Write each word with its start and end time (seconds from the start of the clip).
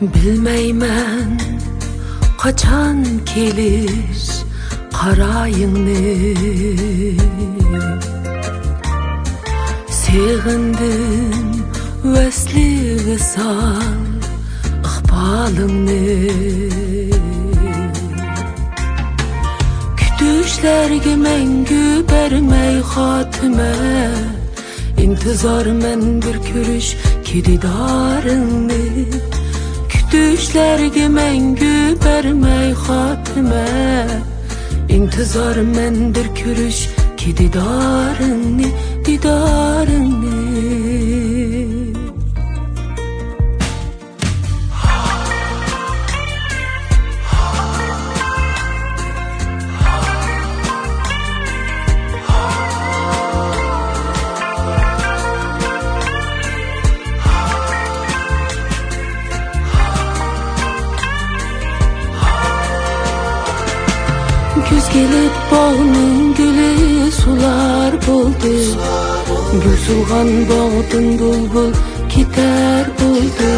Bilmeymen 0.00 1.40
kaçan 2.38 3.04
gelir 3.34 4.30
karayını 4.92 6.34
Seğindim 9.90 11.64
vesli 12.04 12.96
visal 13.06 13.80
ıqbalını 14.84 16.28
Kütüşlerge 19.96 21.16
mengü 21.16 22.04
bermey 22.12 22.80
hatime 22.80 23.74
İntizar 24.98 25.66
men 25.66 26.22
bir 26.22 26.52
körüş 26.52 26.96
kididarını 27.24 28.80
Düşlerge 30.12 31.08
mengü 31.08 31.96
bermey 32.04 32.72
hatime. 32.72 34.06
İntizar 34.88 35.56
mendir 35.56 36.34
kürüş 36.34 36.88
ki 37.16 37.36
didarını 37.36 38.66
didarını 39.04 40.79
Güz 64.68 64.88
gelip 64.88 65.32
bağının 65.52 66.34
gülü 66.34 67.12
sular 67.12 67.92
buldu. 68.06 68.78
Gül 69.52 69.76
sulğan 69.86 70.28
bağdın 70.48 71.18
bulbul 71.18 71.72
gider 72.16 72.86
buldu. 73.00 73.50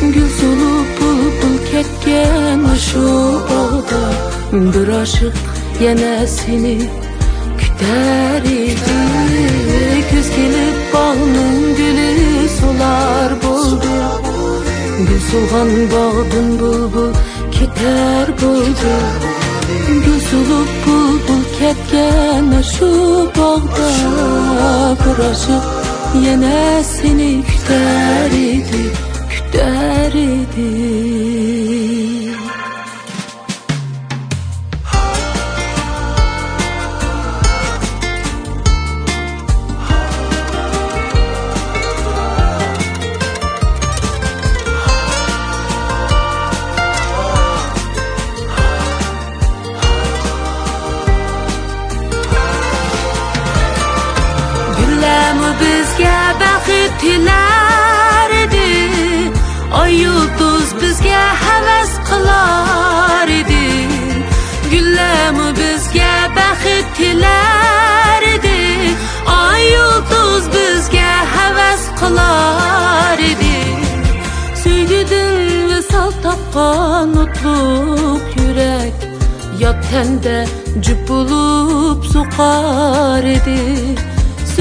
Gül 0.00 0.28
sulup 0.28 1.00
bulbul 1.00 1.58
ketken 1.70 2.74
şu 2.74 3.02
bağda 3.50 4.02
Bir 4.52 4.88
aşık 4.88 5.34
yine 5.80 6.26
seni 6.26 6.78
küter 7.58 8.42
idi. 8.42 8.94
Güz 10.12 10.30
gelip 10.30 10.94
bağının 10.94 11.76
gülü 11.76 12.48
sular 12.48 13.32
buldu. 13.42 13.86
Gül 14.98 15.20
sulğan 15.20 15.68
bağdın 15.68 16.58
bulbul 16.58 17.12
gider 17.52 18.28
buldu 18.42 19.33
Gözülüp 19.88 20.68
bulbul 20.86 21.44
ketken 21.58 22.62
şu 22.78 22.90
bağda. 23.38 24.96
Bir 25.04 25.24
aşık 25.24 25.64
yine 26.14 26.82
seni 26.84 27.42
küter 27.44 28.30
idi, 28.30 28.92
küter 29.30 30.12
idi 30.12 31.33
bizga 55.94 56.34
baxit 56.40 56.92
tilar 57.00 58.30
edi 58.42 59.30
oy 59.80 59.92
yulduz 60.02 60.68
bizga 60.80 61.24
havas 61.42 61.92
qilar 62.08 63.28
edi 63.40 63.66
gullamu 64.72 65.46
bizga 65.58 66.14
baxit 66.36 66.86
tilar 66.96 68.22
edi 68.34 68.62
oy 69.40 69.62
yulduz 69.74 70.44
bizga 70.54 71.12
havas 71.34 71.82
qilar 72.00 73.18
edi 73.30 73.58
suydidim 74.62 75.68
visol 75.70 76.10
topqon 76.24 77.14
mutluq 77.16 78.26
yurak 78.40 78.96
yot 79.62 79.78
tanda 79.90 80.38
jup 80.84 81.00
bo'lib 81.08 82.00
so'qar 82.12 83.24
edi 83.36 83.60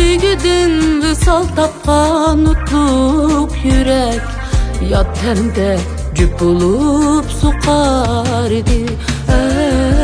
Süygüdün 0.04 1.02
visal 1.02 1.44
tapkan 1.56 2.40
mutluluk 2.40 3.52
yürek 3.64 4.22
Yat 4.90 5.22
tende 5.22 5.80
cüp 6.16 6.40
bulup 6.40 7.26
Eh, 9.30 9.94
eh. 10.00 10.03